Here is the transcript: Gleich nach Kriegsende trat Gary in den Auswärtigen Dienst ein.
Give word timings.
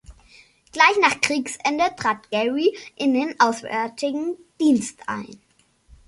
Gleich 0.71 0.97
nach 0.99 1.21
Kriegsende 1.21 1.83
trat 1.95 2.31
Gary 2.31 2.75
in 2.95 3.13
den 3.13 3.39
Auswärtigen 3.39 4.35
Dienst 4.59 4.97
ein. 5.07 5.39